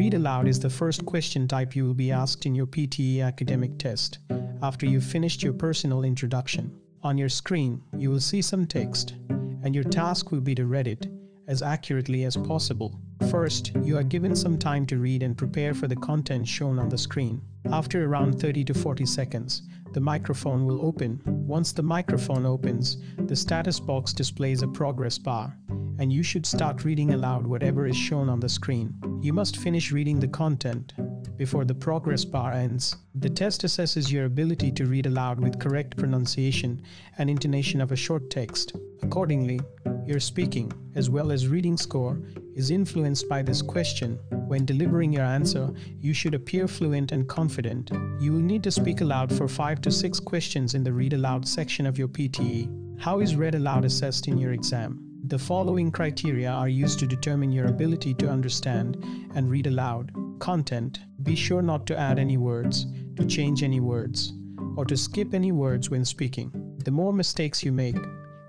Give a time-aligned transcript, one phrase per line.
[0.00, 3.76] Read aloud is the first question type you will be asked in your PTE academic
[3.76, 4.18] test
[4.62, 6.74] after you've finished your personal introduction.
[7.02, 10.88] On your screen, you will see some text, and your task will be to read
[10.88, 11.06] it
[11.48, 12.98] as accurately as possible.
[13.30, 16.88] First, you are given some time to read and prepare for the content shown on
[16.88, 17.42] the screen.
[17.70, 21.20] After around 30 to 40 seconds, the microphone will open.
[21.26, 25.58] Once the microphone opens, the status box displays a progress bar,
[26.00, 28.94] and you should start reading aloud whatever is shown on the screen.
[29.20, 30.94] You must finish reading the content
[31.36, 32.96] before the progress bar ends.
[33.14, 36.80] The test assesses your ability to read aloud with correct pronunciation
[37.18, 38.72] and intonation of a short text.
[39.02, 39.60] Accordingly,
[40.06, 42.18] your speaking, as well as reading score,
[42.54, 44.18] is influenced by this question.
[44.30, 47.90] When delivering your answer, you should appear fluent and confident.
[48.18, 51.46] You will need to speak aloud for 5 to 6 questions in the read aloud
[51.46, 52.98] section of your PTE.
[52.98, 55.09] How is read aloud assessed in your exam?
[55.30, 58.96] The following criteria are used to determine your ability to understand
[59.36, 60.10] and read aloud.
[60.40, 60.98] Content.
[61.22, 64.32] Be sure not to add any words, to change any words,
[64.76, 66.50] or to skip any words when speaking.
[66.84, 67.94] The more mistakes you make,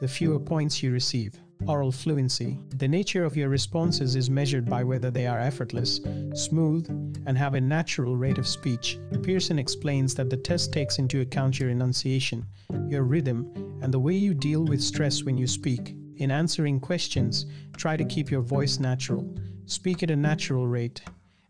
[0.00, 1.32] the fewer points you receive.
[1.66, 2.58] Oral fluency.
[2.76, 6.02] The nature of your responses is measured by whether they are effortless,
[6.34, 6.86] smooth,
[7.24, 8.98] and have a natural rate of speech.
[9.22, 12.44] Pearson explains that the test takes into account your enunciation,
[12.86, 15.96] your rhythm, and the way you deal with stress when you speak.
[16.18, 17.44] In answering questions,
[17.76, 19.34] try to keep your voice natural,
[19.66, 21.02] speak at a natural rate,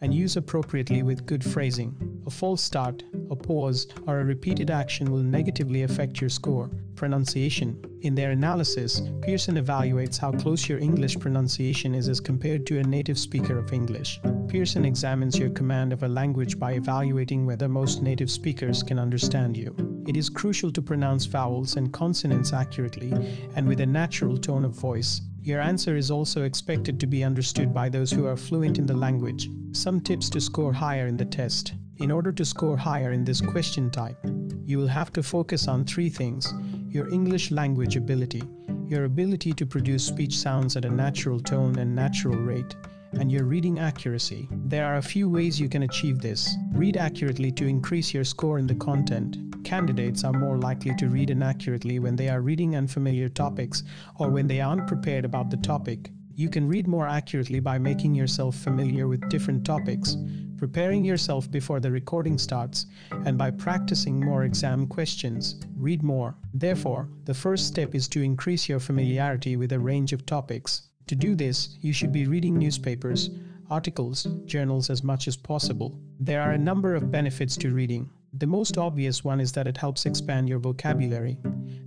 [0.00, 2.22] and use appropriately with good phrasing.
[2.26, 6.70] A false start, a pause, or a repeated action will negatively affect your score.
[6.94, 7.84] Pronunciation.
[8.02, 12.84] In their analysis, Pearson evaluates how close your English pronunciation is as compared to a
[12.84, 14.20] native speaker of English.
[14.46, 19.56] Pearson examines your command of a language by evaluating whether most native speakers can understand
[19.56, 19.91] you.
[20.06, 23.12] It is crucial to pronounce vowels and consonants accurately
[23.54, 25.20] and with a natural tone of voice.
[25.42, 28.96] Your answer is also expected to be understood by those who are fluent in the
[28.96, 29.48] language.
[29.72, 31.74] Some tips to score higher in the test.
[31.98, 34.18] In order to score higher in this question type,
[34.64, 36.52] you will have to focus on three things
[36.88, 38.42] your English language ability,
[38.86, 42.76] your ability to produce speech sounds at a natural tone and natural rate,
[43.12, 44.48] and your reading accuracy.
[44.66, 46.54] There are a few ways you can achieve this.
[46.72, 49.51] Read accurately to increase your score in the content.
[49.64, 53.82] Candidates are more likely to read inaccurately when they are reading unfamiliar topics
[54.18, 56.10] or when they aren't prepared about the topic.
[56.34, 60.16] You can read more accurately by making yourself familiar with different topics,
[60.56, 62.86] preparing yourself before the recording starts,
[63.26, 65.60] and by practicing more exam questions.
[65.76, 66.34] Read more.
[66.54, 70.88] Therefore, the first step is to increase your familiarity with a range of topics.
[71.08, 73.30] To do this, you should be reading newspapers,
[73.70, 75.98] articles, journals as much as possible.
[76.18, 78.08] There are a number of benefits to reading.
[78.34, 81.36] The most obvious one is that it helps expand your vocabulary,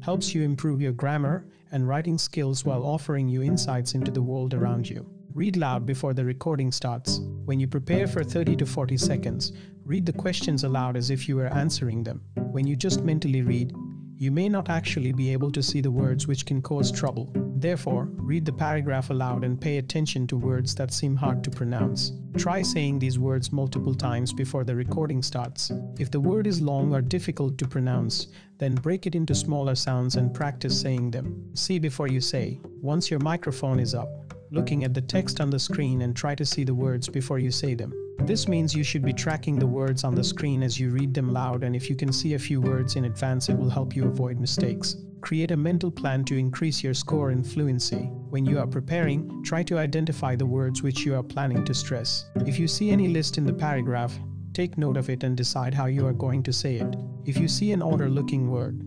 [0.01, 4.53] helps you improve your grammar and writing skills while offering you insights into the world
[4.53, 5.09] around you.
[5.33, 7.19] Read loud before the recording starts.
[7.45, 9.53] When you prepare for 30 to 40 seconds,
[9.85, 12.21] read the questions aloud as if you were answering them.
[12.35, 13.73] When you just mentally read,
[14.15, 17.33] you may not actually be able to see the words which can cause trouble.
[17.57, 22.11] Therefore, read the paragraph aloud and pay attention to words that seem hard to pronounce.
[22.35, 25.71] Try saying these words multiple times before the recording starts.
[25.97, 28.27] If the word is long or difficult to pronounce,
[28.57, 31.49] then break it into smaller sounds and practice saying them.
[31.53, 32.59] See before you say.
[32.81, 34.09] Once your microphone is up,
[34.51, 37.51] looking at the text on the screen and try to see the words before you
[37.51, 37.93] say them.
[38.19, 41.31] This means you should be tracking the words on the screen as you read them
[41.31, 44.05] loud, and if you can see a few words in advance, it will help you
[44.05, 44.97] avoid mistakes.
[45.25, 48.11] Create a mental plan to increase your score in fluency.
[48.29, 52.25] When you are preparing, try to identify the words which you are planning to stress.
[52.45, 54.13] If you see any list in the paragraph,
[54.53, 56.95] take note of it and decide how you are going to say it.
[57.25, 58.79] If you see an older looking word,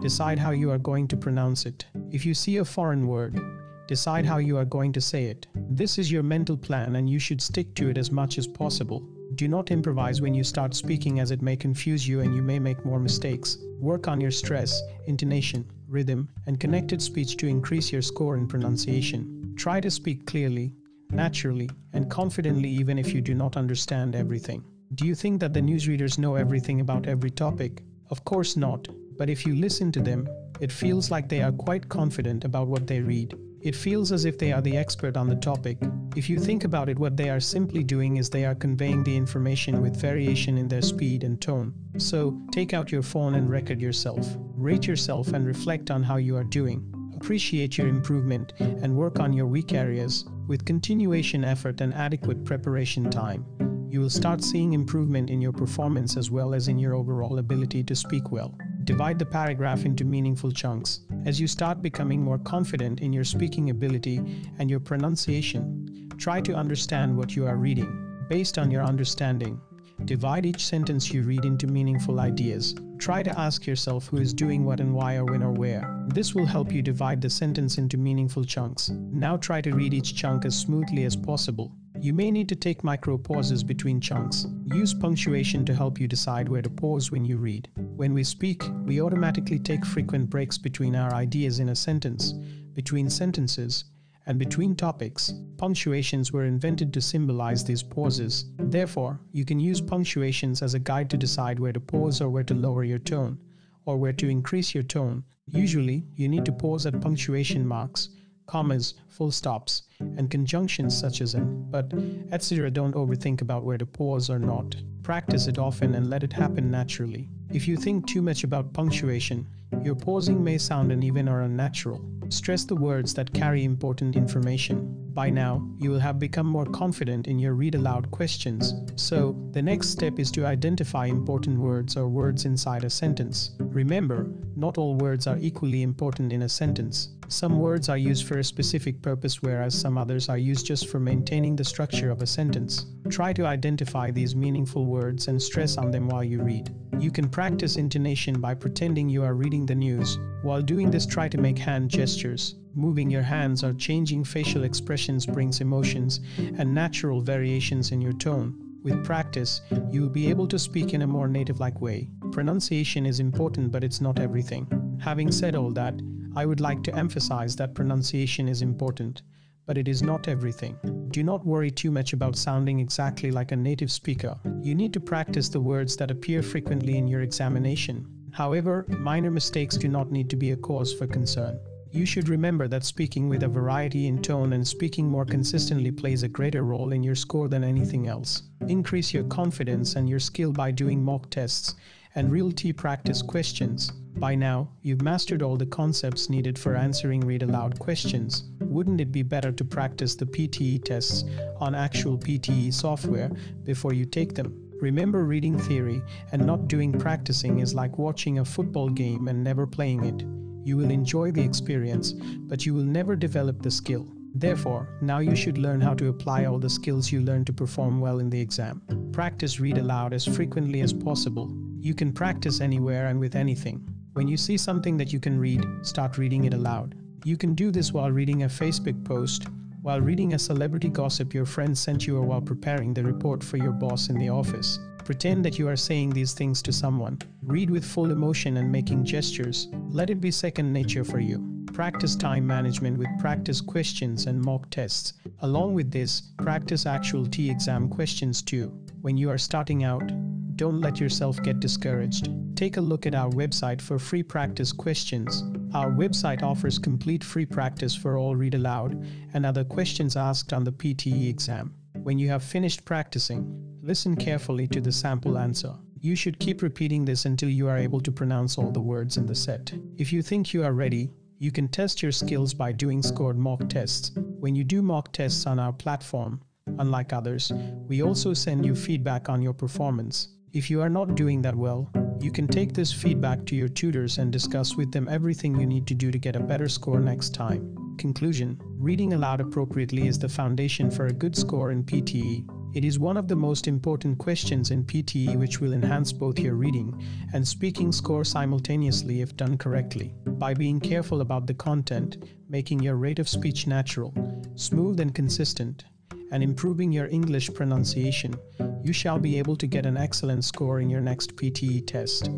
[0.00, 1.86] decide how you are going to pronounce it.
[2.10, 3.38] If you see a foreign word,
[3.86, 5.46] Decide how you are going to say it.
[5.54, 9.06] This is your mental plan and you should stick to it as much as possible.
[9.34, 12.58] Do not improvise when you start speaking as it may confuse you and you may
[12.58, 13.58] make more mistakes.
[13.78, 19.54] Work on your stress, intonation, rhythm, and connected speech to increase your score in pronunciation.
[19.56, 20.72] Try to speak clearly,
[21.10, 24.64] naturally, and confidently even if you do not understand everything.
[24.94, 27.82] Do you think that the newsreaders know everything about every topic?
[28.10, 28.86] Of course not,
[29.16, 30.28] but if you listen to them,
[30.60, 33.34] it feels like they are quite confident about what they read.
[33.60, 35.78] It feels as if they are the expert on the topic.
[36.16, 39.16] If you think about it, what they are simply doing is they are conveying the
[39.16, 41.72] information with variation in their speed and tone.
[41.96, 44.36] So, take out your phone and record yourself.
[44.64, 46.90] Rate yourself and reflect on how you are doing.
[47.16, 50.24] Appreciate your improvement and work on your weak areas.
[50.48, 53.44] With continuation effort and adequate preparation time,
[53.90, 57.84] you will start seeing improvement in your performance as well as in your overall ability
[57.84, 58.56] to speak well.
[58.84, 61.00] Divide the paragraph into meaningful chunks.
[61.26, 64.22] As you start becoming more confident in your speaking ability
[64.58, 68.00] and your pronunciation, try to understand what you are reading.
[68.30, 69.60] based on your understanding.
[70.04, 72.74] Divide each sentence you read into meaningful ideas.
[72.98, 76.04] Try to ask yourself who is doing what and why or when or where.
[76.08, 78.90] This will help you divide the sentence into meaningful chunks.
[78.90, 81.72] Now try to read each chunk as smoothly as possible.
[81.98, 84.46] You may need to take micro pauses between chunks.
[84.66, 87.70] Use punctuation to help you decide where to pause when you read.
[87.76, 92.34] When we speak, we automatically take frequent breaks between our ideas in a sentence,
[92.74, 93.84] between sentences,
[94.26, 98.46] and between topics, punctuations were invented to symbolize these pauses.
[98.58, 102.44] Therefore, you can use punctuations as a guide to decide where to pause or where
[102.44, 103.38] to lower your tone,
[103.84, 105.24] or where to increase your tone.
[105.46, 108.08] Usually, you need to pause at punctuation marks,
[108.46, 111.92] commas, full stops, and conjunctions such as in, but,
[112.32, 112.70] etc.
[112.70, 114.74] Don't overthink about where to pause or not.
[115.02, 117.28] Practice it often and let it happen naturally.
[117.50, 119.46] If you think too much about punctuation,
[119.82, 122.02] your pausing may sound uneven or unnatural.
[122.28, 125.03] Stress the words that carry important information.
[125.14, 128.74] By now, you will have become more confident in your read aloud questions.
[128.96, 133.52] So, the next step is to identify important words or words inside a sentence.
[133.60, 134.26] Remember,
[134.56, 137.10] not all words are equally important in a sentence.
[137.28, 140.98] Some words are used for a specific purpose, whereas some others are used just for
[140.98, 142.86] maintaining the structure of a sentence.
[143.08, 146.74] Try to identify these meaningful words and stress on them while you read.
[146.98, 150.18] You can practice intonation by pretending you are reading the news.
[150.42, 152.56] While doing this, try to make hand gestures.
[152.76, 156.20] Moving your hands or changing facial expressions brings emotions
[156.58, 158.58] and natural variations in your tone.
[158.82, 159.60] With practice,
[159.90, 162.08] you will be able to speak in a more native like way.
[162.32, 164.66] Pronunciation is important, but it's not everything.
[165.00, 165.94] Having said all that,
[166.34, 169.22] I would like to emphasize that pronunciation is important,
[169.66, 170.76] but it is not everything.
[171.12, 174.36] Do not worry too much about sounding exactly like a native speaker.
[174.60, 178.06] You need to practice the words that appear frequently in your examination.
[178.32, 181.60] However, minor mistakes do not need to be a cause for concern.
[181.94, 186.24] You should remember that speaking with a variety in tone and speaking more consistently plays
[186.24, 188.42] a greater role in your score than anything else.
[188.66, 191.76] Increase your confidence and your skill by doing mock tests
[192.16, 193.92] and real PTE practice questions.
[194.16, 198.50] By now, you've mastered all the concepts needed for answering read aloud questions.
[198.58, 201.22] Wouldn't it be better to practice the PTE tests
[201.60, 203.30] on actual PTE software
[203.62, 204.68] before you take them?
[204.80, 206.02] Remember, reading theory
[206.32, 210.43] and not doing practicing is like watching a football game and never playing it.
[210.64, 214.08] You will enjoy the experience, but you will never develop the skill.
[214.34, 218.00] Therefore, now you should learn how to apply all the skills you learn to perform
[218.00, 218.82] well in the exam.
[219.12, 221.54] Practice read aloud as frequently as possible.
[221.78, 223.86] You can practice anywhere and with anything.
[224.14, 226.96] When you see something that you can read, start reading it aloud.
[227.24, 229.46] You can do this while reading a Facebook post,
[229.82, 233.58] while reading a celebrity gossip your friend sent you, or while preparing the report for
[233.58, 234.78] your boss in the office.
[235.04, 237.18] Pretend that you are saying these things to someone.
[237.42, 239.68] Read with full emotion and making gestures.
[239.90, 241.66] Let it be second nature for you.
[241.74, 245.12] Practice time management with practice questions and mock tests.
[245.40, 248.72] Along with this, practice actual PTE exam questions too.
[249.02, 250.10] When you are starting out,
[250.56, 252.30] don't let yourself get discouraged.
[252.56, 255.42] Take a look at our website for free practice questions.
[255.74, 260.64] Our website offers complete free practice for all read aloud and other questions asked on
[260.64, 261.74] the PTE exam.
[262.04, 265.74] When you have finished practicing, listen carefully to the sample answer.
[266.00, 269.26] You should keep repeating this until you are able to pronounce all the words in
[269.26, 269.74] the set.
[269.98, 273.68] If you think you are ready, you can test your skills by doing scored mock
[273.68, 274.12] tests.
[274.16, 276.40] When you do mock tests on our platform,
[276.78, 277.52] unlike others,
[277.86, 280.28] we also send you feedback on your performance.
[280.54, 284.16] If you are not doing that well, you can take this feedback to your tutors
[284.16, 287.34] and discuss with them everything you need to do to get a better score next
[287.34, 287.76] time.
[287.98, 292.53] Conclusion Reading aloud appropriately is the foundation for a good score in PTE.
[292.74, 296.54] It is one of the most important questions in PTE which will enhance both your
[296.54, 297.00] reading
[297.32, 300.12] and speaking score simultaneously if done correctly.
[300.26, 302.16] By being careful about the content,
[302.48, 304.12] making your rate of speech natural,
[304.56, 305.84] smooth and consistent,
[306.32, 308.34] and improving your English pronunciation,
[308.82, 312.28] you shall be able to get an excellent score in your next PTE test.